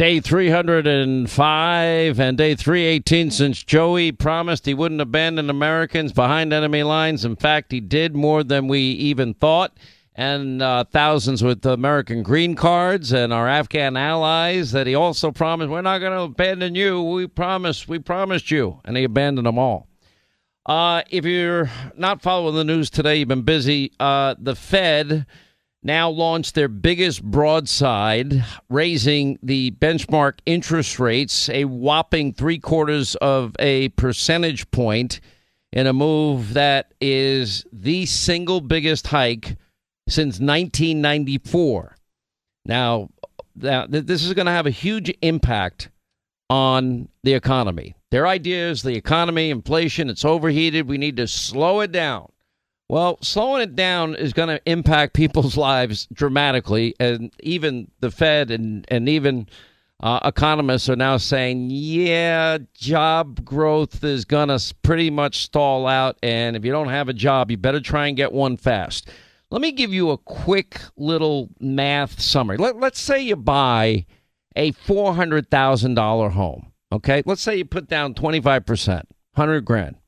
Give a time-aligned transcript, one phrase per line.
[0.00, 7.26] Day 305 and day 318 since Joey promised he wouldn't abandon Americans behind enemy lines.
[7.26, 9.76] In fact, he did more than we even thought.
[10.14, 15.68] And uh, thousands with American green cards and our Afghan allies that he also promised,
[15.68, 17.02] we're not going to abandon you.
[17.02, 18.80] We promised, we promised you.
[18.86, 19.86] And he abandoned them all.
[20.64, 23.92] Uh, if you're not following the news today, you've been busy.
[24.00, 25.26] Uh, the Fed
[25.82, 33.56] now launched their biggest broadside, raising the benchmark interest rates a whopping three quarters of
[33.58, 35.20] a percentage point
[35.72, 39.56] in a move that is the single biggest hike
[40.08, 41.96] since 1994.
[42.66, 43.08] Now,
[43.54, 45.90] this is going to have a huge impact
[46.50, 47.94] on the economy.
[48.10, 50.88] Their idea is the economy, inflation, it's overheated.
[50.88, 52.32] We need to slow it down.
[52.90, 58.50] Well, slowing it down is going to impact people's lives dramatically, and even the Fed
[58.50, 59.46] and and even
[60.00, 66.18] uh, economists are now saying, yeah, job growth is going to pretty much stall out,
[66.20, 69.08] and if you don't have a job, you better try and get one fast.
[69.52, 72.56] Let me give you a quick little math summary.
[72.56, 74.04] Let, let's say you buy
[74.56, 76.72] a four hundred thousand dollar home.
[76.90, 79.06] Okay, let's say you put down twenty five percent,
[79.36, 79.99] hundred grand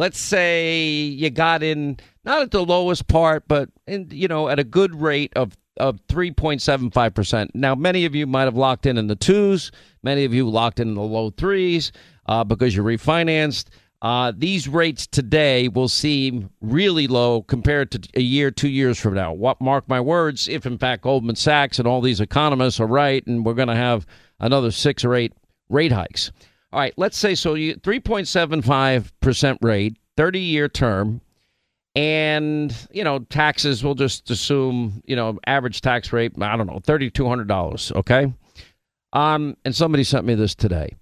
[0.00, 4.58] let's say you got in not at the lowest part, but in, you know at
[4.58, 7.50] a good rate of of 3.75%.
[7.54, 9.70] Now, many of you might have locked in in the twos.
[10.02, 11.90] Many of you locked in in the low threes
[12.26, 13.66] uh, because you refinanced.
[14.02, 19.14] Uh, these rates today will seem really low compared to a year, two years from
[19.14, 19.32] now.
[19.32, 20.48] What mark my words?
[20.48, 23.74] If in fact Goldman Sachs and all these economists are right, and we're going to
[23.74, 24.06] have
[24.38, 25.32] another six or eight
[25.68, 26.32] rate hikes.
[26.72, 27.54] All right, let's say so.
[27.54, 31.20] You 3.75% rate, 30 year term,
[31.96, 33.82] and you know taxes.
[33.82, 36.32] We'll just assume you know average tax rate.
[36.40, 37.90] I don't know, thirty two hundred dollars.
[37.94, 38.32] Okay.
[39.12, 40.94] Um, and somebody sent me this today.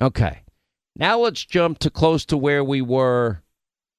[0.00, 0.42] Okay.
[0.96, 3.42] Now let's jump to close to where we were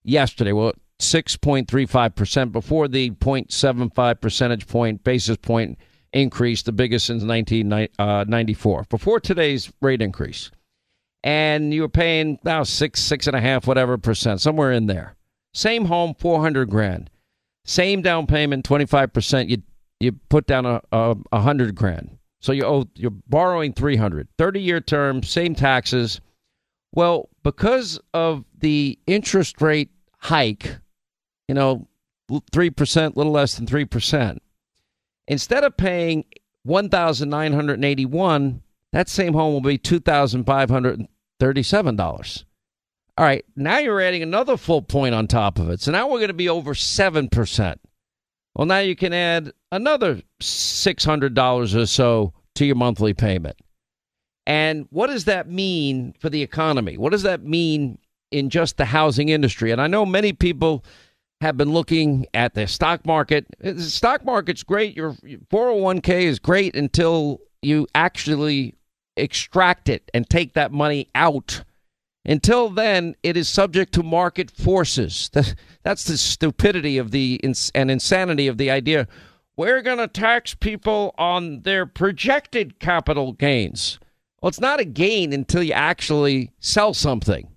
[0.04, 0.52] yesterday.
[0.52, 5.78] Well, 6.35% before the 0.75 percentage point, basis point
[6.14, 10.52] increase, the biggest since 1994, uh, before today's rate increase.
[11.24, 15.16] And you were paying now six, six and a half, whatever percent, somewhere in there.
[15.54, 17.10] Same home, 400 grand.
[17.66, 19.50] Same down payment, 25%.
[19.50, 19.62] You
[20.00, 22.18] you put down a, a, hundred grand.
[22.42, 24.28] So you owe you're borrowing 300.
[24.38, 26.20] 30 year term, same taxes.
[26.92, 30.76] Well, because of the interest rate hike,
[31.48, 31.88] you know,
[32.30, 34.38] 3%, little less than 3%.
[35.28, 36.26] Instead of paying
[36.64, 42.44] 1981, that same home will be $2,537.
[43.18, 45.82] All right, now you're adding another full point on top of it.
[45.82, 47.76] So now we're going to be over 7%.
[48.56, 53.58] Well, now you can add another $600 or so to your monthly payment.
[54.46, 56.98] And what does that mean for the economy?
[56.98, 57.98] What does that mean
[58.32, 59.72] in just the housing industry?
[59.72, 60.84] And I know many people
[61.42, 63.46] have been looking at the stock market.
[63.60, 64.96] The stock market's great.
[64.96, 68.76] Your 401k is great until you actually
[69.18, 71.64] extract it and take that money out.
[72.24, 75.30] Until then, it is subject to market forces.
[75.84, 77.40] That's the stupidity of the
[77.74, 79.08] and insanity of the idea.
[79.58, 84.00] We're going to tax people on their projected capital gains.
[84.42, 87.48] Well, it's not a gain until you actually sell something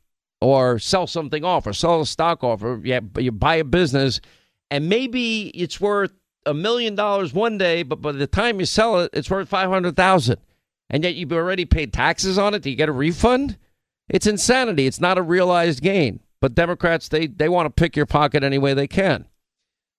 [0.40, 4.20] or sell something off or sell a stock off or you buy a business
[4.70, 6.12] and maybe it's worth
[6.46, 10.36] a million dollars one day, but by the time you sell it, it's worth 500,000
[10.90, 12.62] and yet you've already paid taxes on it.
[12.62, 13.56] Do you get a refund?
[14.08, 14.86] It's insanity.
[14.86, 16.20] It's not a realized gain.
[16.40, 19.26] But Democrats, they, they want to pick your pocket any way they can.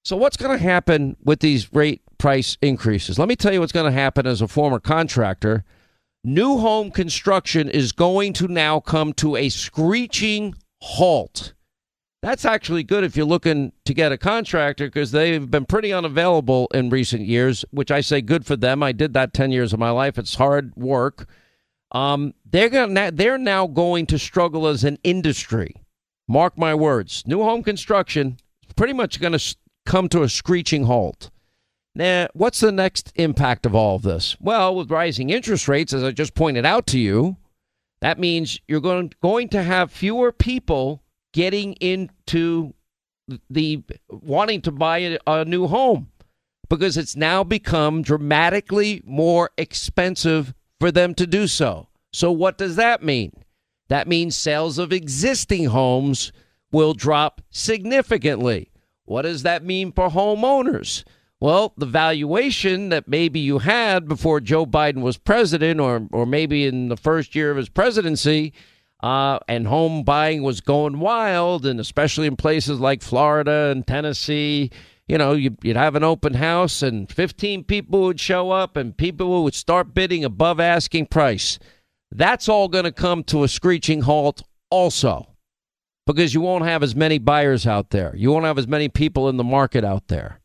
[0.04, 3.18] So, what's going to happen with these rate price increases?
[3.18, 5.64] Let me tell you what's going to happen as a former contractor.
[6.24, 11.54] New home construction is going to now come to a screeching halt.
[12.22, 16.68] That's actually good if you're looking to get a contractor because they've been pretty unavailable
[16.74, 18.82] in recent years, which I say good for them.
[18.82, 20.18] I did that 10 years of my life.
[20.18, 21.28] It's hard work.
[21.96, 25.76] Um, they're gonna, they're now going to struggle as an industry.
[26.28, 27.24] Mark my words.
[27.26, 28.38] New home construction
[28.76, 29.56] pretty much going to
[29.86, 31.30] come to a screeching halt.
[31.96, 34.36] Now, what's the next impact of all of this?
[34.42, 37.38] Well, with rising interest rates, as I just pointed out to you,
[38.02, 41.02] that means you're going, going to have fewer people
[41.34, 42.74] getting into
[43.50, 46.12] the wanting to buy a, a new home
[46.70, 50.54] because it's now become dramatically more expensive
[50.86, 51.88] for them to do so.
[52.14, 53.32] So, what does that mean?
[53.88, 56.32] That means sales of existing homes
[56.72, 58.72] will drop significantly.
[59.06, 61.04] What does that mean for homeowners?
[61.40, 66.68] Well, the valuation that maybe you had before Joe Biden was president, or, or maybe
[66.68, 68.54] in the first year of his presidency,
[69.02, 74.70] uh, and home buying was going wild, and especially in places like Florida and Tennessee.
[75.08, 79.44] You know, you'd have an open house, and 15 people would show up, and people
[79.44, 81.60] would start bidding above asking price.
[82.12, 84.42] That's all going to come to a screeching halt,
[84.72, 85.28] also,
[86.08, 88.16] because you won't have as many buyers out there.
[88.16, 90.40] You won't have as many people in the market out there.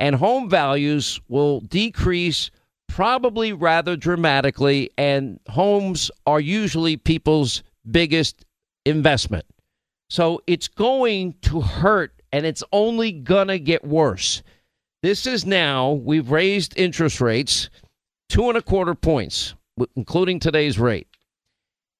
[0.00, 2.50] And home values will decrease
[2.88, 8.46] probably rather dramatically, and homes are usually people's biggest
[8.86, 9.44] investment.
[10.08, 14.42] So it's going to hurt and it's only going to get worse.
[15.02, 17.70] This is now, we've raised interest rates
[18.28, 19.54] two and a quarter points,
[19.96, 21.08] including today's rate.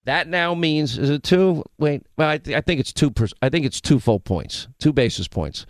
[0.05, 1.65] That now means is it two?
[1.79, 3.11] Wait, well, I, th- I think it's two.
[3.11, 5.67] Per- I think it's two full points, two basis points.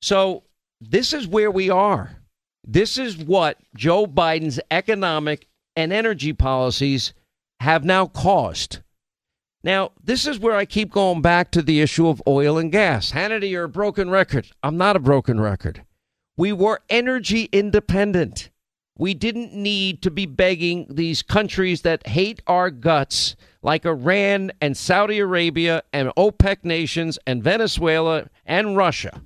[0.00, 0.44] So
[0.80, 2.16] this is where we are.
[2.64, 5.46] This is what Joe Biden's economic
[5.76, 7.12] and energy policies
[7.60, 8.80] have now caused.
[9.66, 13.10] Now, this is where I keep going back to the issue of oil and gas.
[13.10, 14.46] Hannity, you're a broken record.
[14.62, 15.84] I'm not a broken record.
[16.36, 18.50] We were energy independent.
[18.96, 24.76] We didn't need to be begging these countries that hate our guts, like Iran and
[24.76, 29.20] Saudi Arabia and OPEC nations and Venezuela and Russia.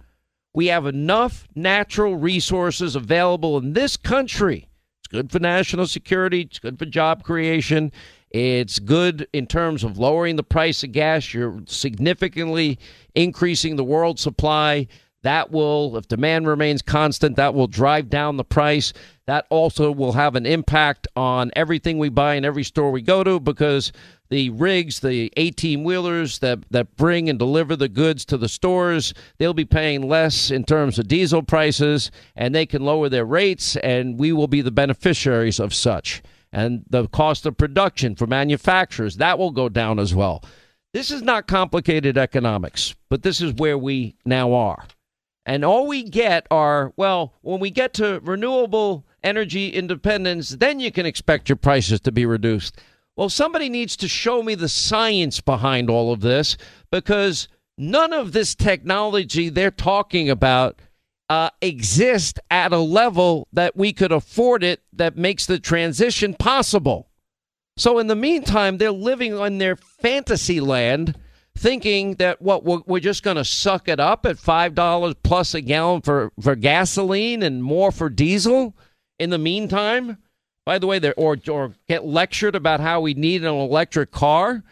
[0.55, 4.71] We have enough natural resources available in this country.
[5.01, 7.93] It's good for national security, it's good for job creation,
[8.31, 11.35] it's good in terms of lowering the price of gas.
[11.35, 12.79] You're significantly
[13.15, 14.87] increasing the world supply.
[15.23, 18.93] That will, if demand remains constant, that will drive down the price.
[19.27, 23.23] That also will have an impact on everything we buy in every store we go
[23.23, 23.93] to because
[24.31, 29.13] the rigs, the 18 wheelers that, that bring and deliver the goods to the stores,
[29.39, 33.77] they'll be paying less in terms of diesel prices and they can lower their rates,
[33.77, 36.23] and we will be the beneficiaries of such
[36.53, 40.45] and the cost of production for manufacturers that will go down as well.
[40.93, 44.87] This is not complicated economics, but this is where we now are.
[45.47, 50.91] And all we get are, well, when we get to renewable energy independence, then you
[50.91, 52.81] can expect your prices to be reduced.
[53.17, 56.57] Well, somebody needs to show me the science behind all of this
[56.91, 60.81] because none of this technology they're talking about
[61.31, 67.09] uh, exist at a level that we could afford it that makes the transition possible.
[67.77, 71.17] So, in the meantime, they're living in their fantasy land
[71.57, 76.01] thinking that what we're, just going to suck it up at $5 plus a gallon
[76.03, 78.77] for, for gasoline and more for diesel
[79.19, 80.19] in the meantime.
[80.67, 84.63] By the way, or, or get lectured about how we need an electric car.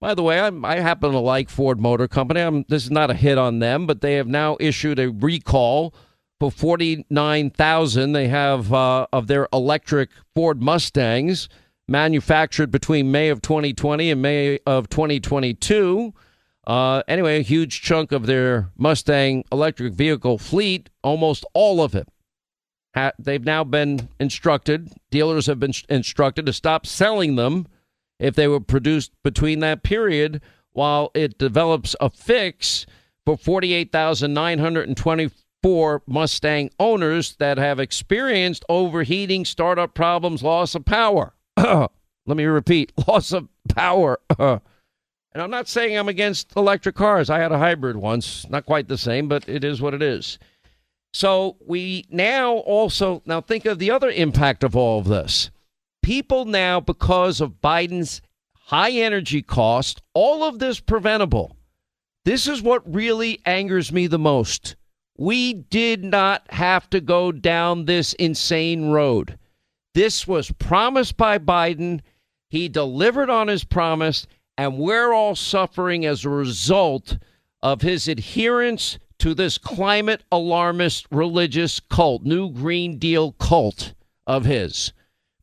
[0.00, 2.40] By the way, I'm, i happen to like Ford Motor Company.
[2.40, 5.94] I'm, this is not a hit on them, but they have now issued a recall
[6.38, 11.48] for 49,000 they have uh, of their electric Ford Mustangs
[11.88, 16.12] manufactured between May of 2020 and May of 2022.
[16.66, 22.08] Uh, anyway, a huge chunk of their Mustang electric vehicle fleet, almost all of it,
[22.94, 27.66] ha- they've now been instructed, dealers have been instructed to stop selling them
[28.18, 30.42] if they were produced between that period
[30.72, 32.84] while it develops a fix
[33.24, 35.30] for 48,920
[35.68, 41.34] for Mustang owners that have experienced overheating, startup problems, loss of power.
[41.58, 41.90] Let
[42.26, 44.18] me repeat loss of power.
[44.38, 44.62] and
[45.34, 47.28] I'm not saying I'm against electric cars.
[47.28, 50.38] I had a hybrid once, not quite the same, but it is what it is.
[51.12, 55.50] So we now also now think of the other impact of all of this.
[56.02, 58.22] People now, because of Biden's
[58.54, 61.58] high energy cost, all of this preventable.
[62.24, 64.76] This is what really angers me the most.
[65.18, 69.36] We did not have to go down this insane road.
[69.94, 72.00] This was promised by Biden.
[72.48, 77.18] He delivered on his promise, and we're all suffering as a result
[77.62, 83.94] of his adherence to this climate alarmist religious cult, New Green Deal cult
[84.24, 84.92] of his.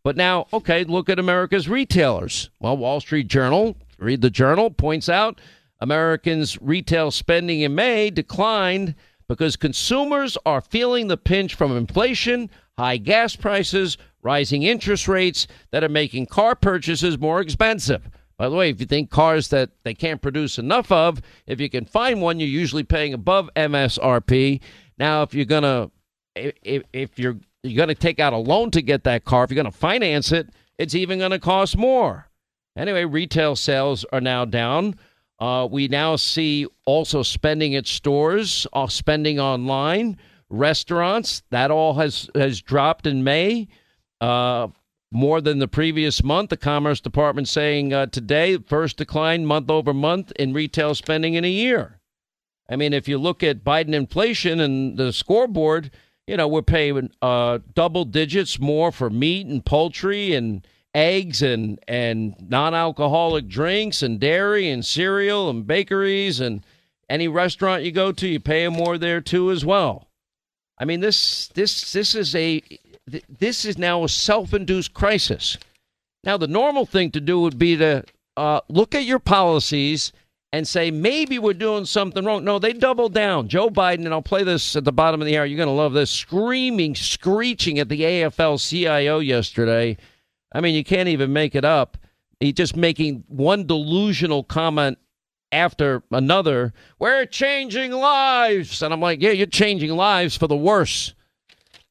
[0.06, 2.50] But now, okay, look at America's retailers.
[2.62, 5.42] Well, Wall Street Journal, read the journal, points out
[5.82, 8.96] Americans' retail spending in May declined
[9.28, 15.84] because consumers are feeling the pinch from inflation, high gas prices, rising interest rates that
[15.84, 18.10] are making car purchases more expensive.
[18.38, 21.70] By the way, if you think cars that they can't produce enough of, if you
[21.70, 24.60] can find one, you're usually paying above MSRP.
[24.98, 25.90] Now, if you're gonna
[26.36, 29.56] if, if you're you're gonna take out a loan to get that car, if you're
[29.56, 32.30] gonna finance it, it's even gonna cost more.
[32.78, 34.96] Anyway, retail sales are now down.
[35.40, 40.18] Uh, we now see also spending at stores, uh, spending online,
[40.50, 41.44] restaurants.
[41.50, 43.68] That all has has dropped in May.
[44.22, 44.68] Uh,
[45.12, 46.50] more than the previous month.
[46.50, 51.46] The Commerce Department saying uh, today, first decline month over month in retail spending in
[51.46, 52.00] a year.
[52.70, 55.92] I mean, if you look at Biden inflation and the scoreboard,
[56.28, 61.80] you know, we're paying uh, double digits more for meat and poultry and eggs and,
[61.88, 66.64] and non alcoholic drinks and dairy and cereal and bakeries and
[67.10, 70.08] any restaurant you go to, you pay more there too as well.
[70.80, 72.62] I mean, this this this is a
[73.40, 75.58] this is now a self-induced crisis.
[76.24, 78.04] Now, the normal thing to do would be to
[78.36, 80.12] uh, look at your policies
[80.52, 82.44] and say maybe we're doing something wrong.
[82.44, 83.48] No, they doubled down.
[83.48, 85.46] Joe Biden, and I'll play this at the bottom of the hour.
[85.46, 86.10] You're going to love this.
[86.10, 89.98] Screaming, screeching at the AFL CIO yesterday.
[90.56, 91.98] I mean, you can't even make it up.
[92.40, 94.98] He's just making one delusional comment
[95.52, 96.74] after another.
[96.98, 98.82] We're changing lives.
[98.82, 101.14] And I'm like, yeah, you're changing lives for the worse.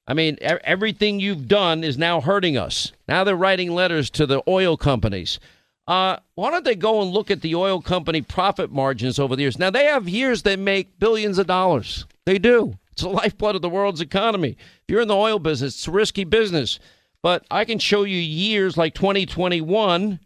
[0.07, 2.93] I mean, everything you've done is now hurting us.
[3.07, 5.39] Now they're writing letters to the oil companies.
[5.87, 9.43] Uh, why don't they go and look at the oil company profit margins over the
[9.43, 9.59] years?
[9.59, 12.07] Now they have years that make billions of dollars.
[12.25, 12.79] They do.
[12.93, 14.57] It's the lifeblood of the world's economy.
[14.59, 16.79] If you're in the oil business, it's a risky business.
[17.25, 20.21] But I can show you years like 2021,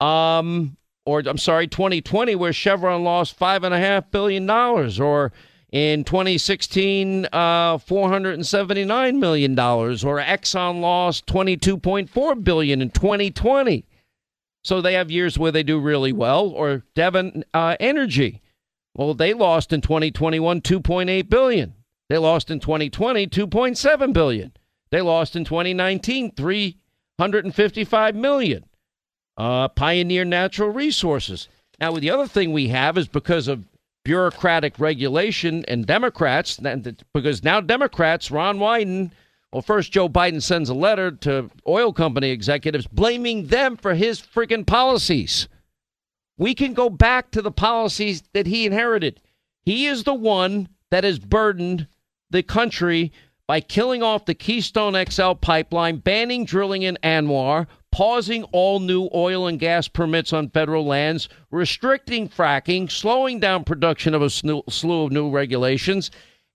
[0.00, 0.76] um,
[1.06, 5.30] or I'm sorry, 2020, where Chevron lost five and a half billion dollars, or
[5.70, 13.84] in 2016, uh, 479 million dollars, or Exxon lost 22.4 billion in 2020.
[14.64, 16.48] So they have years where they do really well.
[16.48, 18.42] Or Devon uh, Energy,
[18.96, 21.74] well, they lost in 2021 2.8 billion.
[22.08, 24.52] They lost in 2020 2.7 billion.
[24.94, 28.64] They lost in 2019 355 million.
[29.36, 31.48] Uh, Pioneer Natural Resources.
[31.80, 33.64] Now, the other thing we have is because of
[34.04, 36.60] bureaucratic regulation and Democrats,
[37.12, 39.10] because now Democrats, Ron Wyden,
[39.52, 44.20] well, first Joe Biden sends a letter to oil company executives blaming them for his
[44.20, 45.48] freaking policies.
[46.38, 49.20] We can go back to the policies that he inherited.
[49.64, 51.88] He is the one that has burdened
[52.30, 53.10] the country
[53.46, 59.46] by killing off the Keystone XL pipeline, banning drilling in ANWR, pausing all new oil
[59.46, 65.12] and gas permits on federal lands, restricting fracking, slowing down production of a slew of
[65.12, 66.10] new regulations.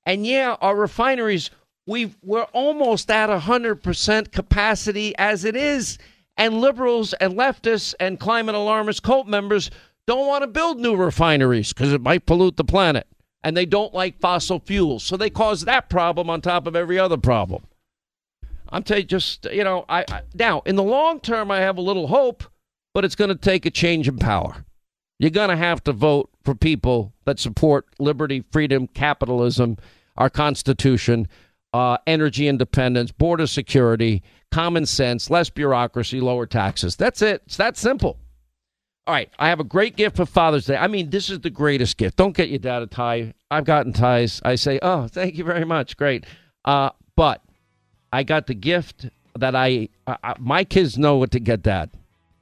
[0.06, 1.52] And yeah, our refineries,
[1.86, 5.98] we we're almost at 100% capacity as it is.
[6.36, 9.70] And liberals and leftists and climate alarmist cult members
[10.08, 13.06] don't want to build new refineries because it might pollute the planet.
[13.44, 15.04] And they don't like fossil fuels.
[15.04, 17.64] So they cause that problem on top of every other problem.
[18.72, 21.78] I'm telling you, just you know, I, I now in the long term, I have
[21.78, 22.44] a little hope,
[22.94, 24.66] but it's going to take a change in power.
[25.20, 29.78] You're going to have to vote for people that support liberty, freedom, capitalism,
[30.18, 31.28] our Constitution,
[31.74, 36.96] uh, energy independence, border security, common sense, less bureaucracy, lower taxes.
[36.96, 37.42] That's it.
[37.46, 38.18] It's that simple.
[39.10, 40.78] All right, I have a great gift for Father's Day.
[40.78, 42.16] I mean, this is the greatest gift.
[42.16, 43.34] Don't get your dad a tie.
[43.50, 44.40] I've gotten ties.
[44.46, 45.98] I say, oh, thank you very much.
[45.98, 46.28] Great.
[46.64, 47.42] Uh, but
[48.14, 51.90] I got the gift that I, I, my kids know what to get that,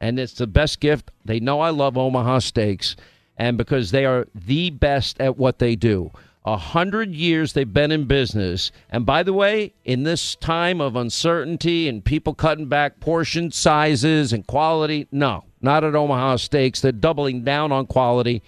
[0.02, 1.10] and it's the best gift.
[1.24, 2.98] They know I love Omaha Steaks,
[3.38, 6.12] and because they are the best at what they do.
[6.44, 10.98] A hundred years they've been in business, and by the way, in this time of
[10.98, 16.82] uncertainty and people cutting back portion sizes and quality, no, not at Omaha Steaks.
[16.82, 18.44] They're doubling down on quality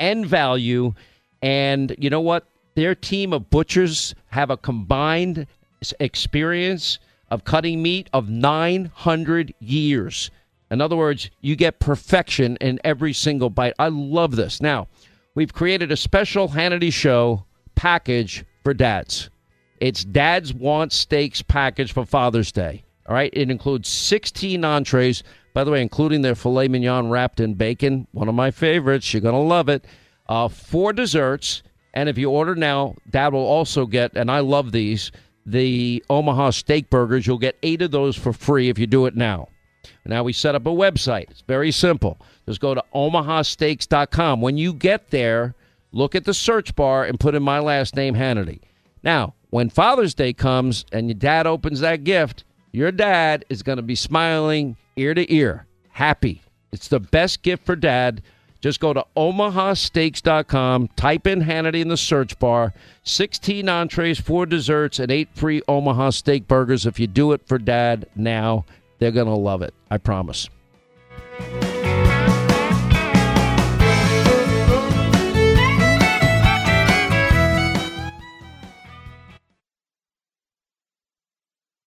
[0.00, 0.94] and value,
[1.42, 2.46] and you know what?
[2.74, 5.46] Their team of butchers have a combined
[6.00, 6.98] experience
[7.30, 10.30] of cutting meat of 900 years.
[10.70, 13.74] In other words, you get perfection in every single bite.
[13.78, 14.60] I love this.
[14.60, 14.88] Now,
[15.34, 17.44] we've created a special Hannity Show
[17.74, 19.30] package for dads.
[19.80, 22.84] It's Dad's Want Steaks package for Father's Day.
[23.06, 27.54] All right, it includes 16 entrees, by the way, including their filet mignon wrapped in
[27.54, 29.12] bacon, one of my favorites.
[29.12, 29.84] You're going to love it.
[30.28, 31.62] uh, four desserts.
[31.92, 35.12] And if you order now, Dad will also get, and I love these,
[35.46, 37.26] the Omaha steak burgers.
[37.26, 39.48] You'll get eight of those for free if you do it now.
[40.06, 41.30] Now we set up a website.
[41.30, 42.18] It's very simple.
[42.46, 44.40] Just go to omahasteaks.com.
[44.40, 45.54] When you get there,
[45.92, 48.60] look at the search bar and put in my last name, Hannity.
[49.02, 52.44] Now, when Father's Day comes and your dad opens that gift,
[52.74, 56.42] your dad is going to be smiling ear to ear, happy.
[56.72, 58.20] It's the best gift for dad.
[58.60, 64.98] Just go to omahasteaks.com, type in Hannity in the search bar, 16 entrees, four desserts,
[64.98, 66.84] and eight free Omaha steak burgers.
[66.84, 68.64] If you do it for dad now,
[68.98, 69.72] they're going to love it.
[69.88, 70.48] I promise.